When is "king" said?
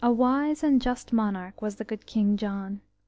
2.07-2.35